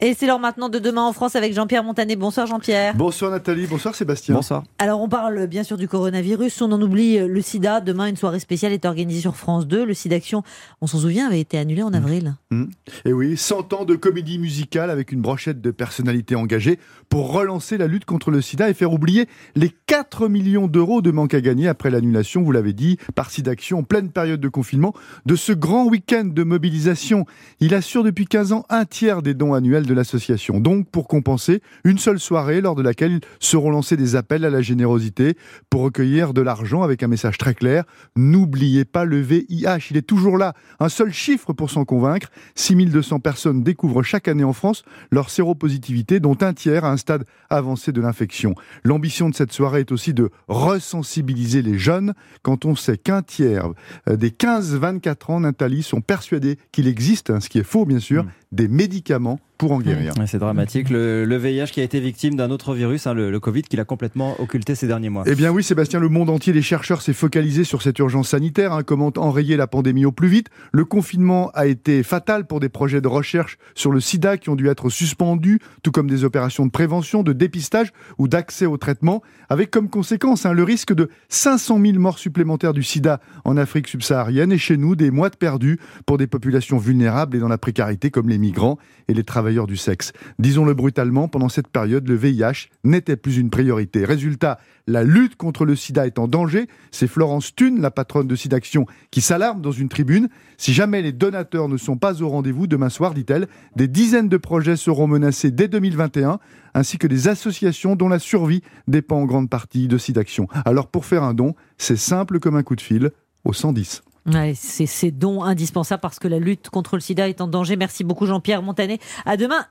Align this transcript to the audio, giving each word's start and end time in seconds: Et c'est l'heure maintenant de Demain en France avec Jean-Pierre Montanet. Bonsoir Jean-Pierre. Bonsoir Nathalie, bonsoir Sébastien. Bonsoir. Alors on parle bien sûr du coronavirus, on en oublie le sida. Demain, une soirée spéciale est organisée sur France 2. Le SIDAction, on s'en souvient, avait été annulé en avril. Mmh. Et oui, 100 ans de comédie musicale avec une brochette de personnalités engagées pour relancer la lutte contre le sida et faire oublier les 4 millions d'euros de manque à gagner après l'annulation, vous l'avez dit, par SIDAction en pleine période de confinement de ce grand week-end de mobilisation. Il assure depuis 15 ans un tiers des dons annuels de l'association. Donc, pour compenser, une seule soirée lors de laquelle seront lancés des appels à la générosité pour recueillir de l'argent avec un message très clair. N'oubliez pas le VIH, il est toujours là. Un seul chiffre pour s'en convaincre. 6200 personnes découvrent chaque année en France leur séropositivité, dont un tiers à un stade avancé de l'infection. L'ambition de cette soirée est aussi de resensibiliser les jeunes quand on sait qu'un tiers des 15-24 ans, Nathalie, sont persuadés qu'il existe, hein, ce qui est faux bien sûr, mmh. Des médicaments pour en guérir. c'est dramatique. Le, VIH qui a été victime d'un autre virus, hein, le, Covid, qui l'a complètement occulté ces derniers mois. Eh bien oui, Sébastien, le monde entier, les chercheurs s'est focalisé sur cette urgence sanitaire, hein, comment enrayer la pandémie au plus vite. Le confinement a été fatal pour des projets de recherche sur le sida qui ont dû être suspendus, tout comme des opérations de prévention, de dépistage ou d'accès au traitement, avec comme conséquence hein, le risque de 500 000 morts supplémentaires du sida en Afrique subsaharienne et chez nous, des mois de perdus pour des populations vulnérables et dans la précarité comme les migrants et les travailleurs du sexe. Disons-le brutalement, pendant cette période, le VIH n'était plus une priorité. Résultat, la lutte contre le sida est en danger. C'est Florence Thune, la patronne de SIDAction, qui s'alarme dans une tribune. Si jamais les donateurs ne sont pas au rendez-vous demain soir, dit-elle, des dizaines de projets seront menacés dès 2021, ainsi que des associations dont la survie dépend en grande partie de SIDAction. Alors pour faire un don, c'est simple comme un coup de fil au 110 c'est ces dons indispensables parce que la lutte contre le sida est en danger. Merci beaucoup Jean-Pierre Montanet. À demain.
Et 0.00 0.14
c'est 0.14 0.28
l'heure 0.28 0.38
maintenant 0.38 0.68
de 0.68 0.78
Demain 0.78 1.02
en 1.02 1.12
France 1.12 1.34
avec 1.34 1.52
Jean-Pierre 1.52 1.82
Montanet. 1.82 2.14
Bonsoir 2.14 2.46
Jean-Pierre. 2.46 2.94
Bonsoir 2.94 3.32
Nathalie, 3.32 3.66
bonsoir 3.66 3.96
Sébastien. 3.96 4.36
Bonsoir. 4.36 4.62
Alors 4.78 5.00
on 5.00 5.08
parle 5.08 5.48
bien 5.48 5.64
sûr 5.64 5.76
du 5.76 5.88
coronavirus, 5.88 6.62
on 6.62 6.70
en 6.70 6.80
oublie 6.80 7.18
le 7.18 7.42
sida. 7.42 7.80
Demain, 7.80 8.06
une 8.06 8.16
soirée 8.16 8.38
spéciale 8.38 8.72
est 8.72 8.84
organisée 8.84 9.20
sur 9.20 9.34
France 9.34 9.66
2. 9.66 9.84
Le 9.84 9.94
SIDAction, 9.94 10.44
on 10.80 10.86
s'en 10.86 10.98
souvient, 10.98 11.26
avait 11.26 11.40
été 11.40 11.58
annulé 11.58 11.82
en 11.82 11.92
avril. 11.92 12.36
Mmh. 12.52 12.66
Et 13.06 13.12
oui, 13.12 13.36
100 13.36 13.72
ans 13.72 13.84
de 13.84 13.96
comédie 13.96 14.38
musicale 14.38 14.90
avec 14.90 15.10
une 15.10 15.20
brochette 15.20 15.60
de 15.60 15.72
personnalités 15.72 16.36
engagées 16.36 16.78
pour 17.08 17.32
relancer 17.32 17.76
la 17.76 17.88
lutte 17.88 18.04
contre 18.04 18.30
le 18.30 18.40
sida 18.40 18.70
et 18.70 18.74
faire 18.74 18.92
oublier 18.92 19.26
les 19.56 19.72
4 19.86 20.28
millions 20.28 20.68
d'euros 20.68 21.02
de 21.02 21.10
manque 21.10 21.34
à 21.34 21.40
gagner 21.40 21.66
après 21.66 21.90
l'annulation, 21.90 22.42
vous 22.42 22.52
l'avez 22.52 22.72
dit, 22.72 22.98
par 23.16 23.30
SIDAction 23.30 23.80
en 23.80 23.82
pleine 23.82 24.10
période 24.10 24.40
de 24.40 24.48
confinement 24.48 24.94
de 25.26 25.34
ce 25.34 25.52
grand 25.52 25.86
week-end 25.86 26.24
de 26.26 26.44
mobilisation. 26.44 27.26
Il 27.58 27.74
assure 27.74 28.04
depuis 28.04 28.26
15 28.26 28.52
ans 28.52 28.64
un 28.68 28.84
tiers 28.84 29.22
des 29.22 29.34
dons 29.34 29.54
annuels 29.54 29.87
de 29.88 29.94
l'association. 29.94 30.60
Donc, 30.60 30.88
pour 30.88 31.08
compenser, 31.08 31.60
une 31.84 31.98
seule 31.98 32.20
soirée 32.20 32.60
lors 32.60 32.76
de 32.76 32.82
laquelle 32.82 33.20
seront 33.40 33.70
lancés 33.70 33.96
des 33.96 34.14
appels 34.14 34.44
à 34.44 34.50
la 34.50 34.62
générosité 34.62 35.36
pour 35.70 35.82
recueillir 35.82 36.32
de 36.32 36.42
l'argent 36.42 36.82
avec 36.82 37.02
un 37.02 37.08
message 37.08 37.38
très 37.38 37.54
clair. 37.54 37.84
N'oubliez 38.14 38.84
pas 38.84 39.04
le 39.04 39.20
VIH, 39.20 39.88
il 39.90 39.96
est 39.96 40.06
toujours 40.06 40.38
là. 40.38 40.54
Un 40.78 40.88
seul 40.88 41.12
chiffre 41.12 41.52
pour 41.52 41.70
s'en 41.70 41.84
convaincre. 41.84 42.28
6200 42.54 43.20
personnes 43.20 43.62
découvrent 43.62 44.02
chaque 44.02 44.28
année 44.28 44.44
en 44.44 44.52
France 44.52 44.84
leur 45.10 45.30
séropositivité, 45.30 46.20
dont 46.20 46.36
un 46.40 46.52
tiers 46.52 46.84
à 46.84 46.92
un 46.92 46.96
stade 46.96 47.24
avancé 47.50 47.90
de 47.90 48.00
l'infection. 48.00 48.54
L'ambition 48.84 49.28
de 49.28 49.34
cette 49.34 49.52
soirée 49.52 49.80
est 49.80 49.92
aussi 49.92 50.14
de 50.14 50.30
resensibiliser 50.46 51.62
les 51.62 51.78
jeunes 51.78 52.14
quand 52.42 52.64
on 52.64 52.76
sait 52.76 52.98
qu'un 52.98 53.22
tiers 53.22 53.70
des 54.08 54.30
15-24 54.30 55.32
ans, 55.32 55.40
Nathalie, 55.40 55.82
sont 55.82 56.00
persuadés 56.00 56.58
qu'il 56.72 56.86
existe, 56.86 57.30
hein, 57.30 57.40
ce 57.40 57.48
qui 57.48 57.58
est 57.58 57.64
faux 57.64 57.86
bien 57.86 58.00
sûr, 58.00 58.24
mmh. 58.24 58.28
Des 58.52 58.68
médicaments 58.68 59.40
pour 59.58 59.72
en 59.72 59.80
guérir. 59.80 60.14
c'est 60.26 60.38
dramatique. 60.38 60.88
Le, 60.88 61.36
VIH 61.36 61.66
qui 61.72 61.80
a 61.80 61.82
été 61.82 61.98
victime 61.98 62.36
d'un 62.36 62.50
autre 62.50 62.74
virus, 62.74 63.08
hein, 63.08 63.14
le, 63.14 63.40
Covid, 63.40 63.62
qui 63.62 63.76
l'a 63.76 63.84
complètement 63.84 64.40
occulté 64.40 64.76
ces 64.76 64.86
derniers 64.86 65.08
mois. 65.08 65.24
Eh 65.26 65.34
bien 65.34 65.50
oui, 65.50 65.64
Sébastien, 65.64 65.98
le 65.98 66.08
monde 66.08 66.30
entier, 66.30 66.52
les 66.52 66.62
chercheurs 66.62 67.02
s'est 67.02 67.12
focalisé 67.12 67.64
sur 67.64 67.82
cette 67.82 67.98
urgence 67.98 68.28
sanitaire, 68.28 68.72
hein, 68.72 68.84
comment 68.84 69.12
enrayer 69.16 69.56
la 69.56 69.66
pandémie 69.66 70.04
au 70.04 70.12
plus 70.12 70.28
vite. 70.28 70.46
Le 70.72 70.84
confinement 70.84 71.50
a 71.54 71.66
été 71.66 72.04
fatal 72.04 72.46
pour 72.46 72.60
des 72.60 72.68
projets 72.68 73.00
de 73.00 73.08
recherche 73.08 73.58
sur 73.74 73.90
le 73.90 73.98
sida 73.98 74.38
qui 74.38 74.48
ont 74.48 74.54
dû 74.54 74.68
être 74.68 74.90
suspendus, 74.90 75.58
tout 75.82 75.90
comme 75.90 76.08
des 76.08 76.22
opérations 76.22 76.64
de 76.64 76.70
prévention, 76.70 77.24
de 77.24 77.32
dépistage 77.32 77.92
ou 78.16 78.28
d'accès 78.28 78.66
au 78.66 78.76
traitement, 78.76 79.22
avec 79.48 79.72
comme 79.72 79.90
conséquence 79.90 80.46
hein, 80.46 80.52
le 80.52 80.62
risque 80.62 80.94
de 80.94 81.10
500 81.30 81.80
000 81.84 81.98
morts 81.98 82.20
supplémentaires 82.20 82.74
du 82.74 82.84
sida 82.84 83.20
en 83.44 83.56
Afrique 83.56 83.88
subsaharienne 83.88 84.52
et 84.52 84.58
chez 84.58 84.76
nous, 84.76 84.94
des 84.94 85.10
mois 85.10 85.30
de 85.30 85.36
perdus 85.36 85.80
pour 86.06 86.16
des 86.16 86.28
populations 86.28 86.78
vulnérables 86.78 87.36
et 87.36 87.40
dans 87.40 87.48
la 87.48 87.58
précarité 87.58 88.10
comme 88.10 88.28
les 88.28 88.37
migrants 88.38 88.78
et 89.08 89.14
les 89.14 89.24
travailleurs 89.24 89.66
du 89.66 89.76
sexe. 89.76 90.12
Disons-le 90.38 90.74
brutalement, 90.74 91.28
pendant 91.28 91.48
cette 91.48 91.68
période, 91.68 92.08
le 92.08 92.14
VIH 92.14 92.68
n'était 92.84 93.16
plus 93.16 93.38
une 93.38 93.50
priorité. 93.50 94.04
Résultat, 94.04 94.58
la 94.86 95.02
lutte 95.02 95.36
contre 95.36 95.64
le 95.64 95.76
sida 95.76 96.06
est 96.06 96.18
en 96.18 96.28
danger. 96.28 96.68
C'est 96.90 97.06
Florence 97.06 97.54
Thune, 97.54 97.80
la 97.80 97.90
patronne 97.90 98.26
de 98.26 98.36
SIDAction, 98.36 98.86
qui 99.10 99.20
s'alarme 99.20 99.60
dans 99.60 99.72
une 99.72 99.88
tribune. 99.88 100.28
Si 100.56 100.72
jamais 100.72 101.02
les 101.02 101.12
donateurs 101.12 101.68
ne 101.68 101.76
sont 101.76 101.96
pas 101.96 102.22
au 102.22 102.28
rendez-vous 102.28 102.66
demain 102.66 102.88
soir, 102.88 103.14
dit-elle, 103.14 103.48
des 103.76 103.88
dizaines 103.88 104.28
de 104.28 104.36
projets 104.36 104.76
seront 104.76 105.06
menacés 105.06 105.50
dès 105.50 105.68
2021, 105.68 106.38
ainsi 106.74 106.98
que 106.98 107.06
des 107.06 107.28
associations 107.28 107.96
dont 107.96 108.08
la 108.08 108.18
survie 108.18 108.62
dépend 108.86 109.20
en 109.20 109.26
grande 109.26 109.50
partie 109.50 109.88
de 109.88 109.98
SIDAction. 109.98 110.48
Alors 110.64 110.88
pour 110.88 111.04
faire 111.04 111.22
un 111.22 111.34
don, 111.34 111.54
c'est 111.76 111.96
simple 111.96 112.38
comme 112.38 112.56
un 112.56 112.62
coup 112.62 112.76
de 112.76 112.80
fil 112.80 113.10
au 113.44 113.52
110 113.52 114.02
c'est 114.54 114.86
ces 114.86 115.10
dons 115.10 115.42
indispensables 115.42 116.00
parce 116.00 116.18
que 116.18 116.28
la 116.28 116.38
lutte 116.38 116.70
contre 116.70 116.96
le 116.96 117.00
sida 117.00 117.28
est 117.28 117.40
en 117.40 117.48
danger. 117.48 117.76
Merci 117.76 118.04
beaucoup 118.04 118.26
Jean-Pierre 118.26 118.62
Montanet. 118.62 118.98
À 119.24 119.36
demain. 119.36 119.64